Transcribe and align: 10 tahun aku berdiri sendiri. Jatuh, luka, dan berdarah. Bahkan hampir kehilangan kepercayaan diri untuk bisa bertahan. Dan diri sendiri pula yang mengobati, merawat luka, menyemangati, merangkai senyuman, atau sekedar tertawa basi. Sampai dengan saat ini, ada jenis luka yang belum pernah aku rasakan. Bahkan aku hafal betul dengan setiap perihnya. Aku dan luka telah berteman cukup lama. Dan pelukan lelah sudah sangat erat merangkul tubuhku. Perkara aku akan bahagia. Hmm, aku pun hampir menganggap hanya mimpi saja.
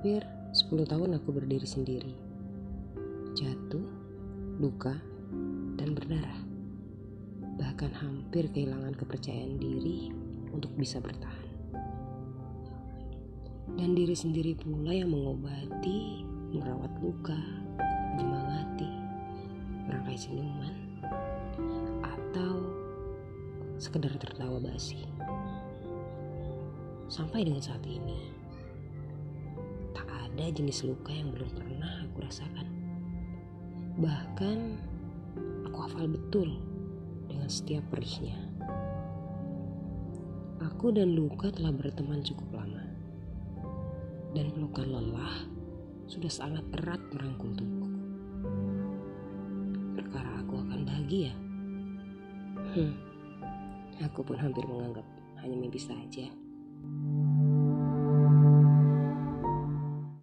10 0.00 0.24
tahun 0.88 1.20
aku 1.20 1.28
berdiri 1.28 1.68
sendiri. 1.68 2.16
Jatuh, 3.36 3.84
luka, 4.56 4.96
dan 5.76 5.92
berdarah. 5.92 6.40
Bahkan 7.60 7.92
hampir 8.00 8.48
kehilangan 8.48 8.96
kepercayaan 8.96 9.60
diri 9.60 10.08
untuk 10.56 10.72
bisa 10.80 11.04
bertahan. 11.04 11.52
Dan 13.76 13.92
diri 13.92 14.16
sendiri 14.16 14.56
pula 14.56 14.88
yang 14.88 15.12
mengobati, 15.12 16.24
merawat 16.56 16.96
luka, 17.04 17.36
menyemangati, 18.16 18.88
merangkai 19.84 20.16
senyuman, 20.16 20.76
atau 22.00 22.56
sekedar 23.76 24.16
tertawa 24.16 24.64
basi. 24.64 25.04
Sampai 27.12 27.44
dengan 27.44 27.60
saat 27.60 27.84
ini, 27.84 28.40
ada 30.40 30.56
jenis 30.56 30.88
luka 30.88 31.12
yang 31.12 31.34
belum 31.36 31.50
pernah 31.52 32.06
aku 32.06 32.24
rasakan. 32.24 32.66
Bahkan 34.00 34.58
aku 35.68 35.78
hafal 35.84 36.08
betul 36.08 36.48
dengan 37.28 37.44
setiap 37.50 37.84
perihnya. 37.92 38.40
Aku 40.64 40.96
dan 40.96 41.12
luka 41.12 41.52
telah 41.52 41.76
berteman 41.76 42.24
cukup 42.24 42.56
lama. 42.56 42.84
Dan 44.32 44.48
pelukan 44.54 44.88
lelah 44.88 45.44
sudah 46.08 46.32
sangat 46.32 46.64
erat 46.80 47.04
merangkul 47.12 47.52
tubuhku. 47.52 48.00
Perkara 49.98 50.40
aku 50.40 50.56
akan 50.56 50.80
bahagia. 50.88 51.36
Hmm, 52.72 52.96
aku 54.00 54.24
pun 54.24 54.40
hampir 54.40 54.64
menganggap 54.64 55.04
hanya 55.44 55.56
mimpi 55.58 55.76
saja. 55.76 56.32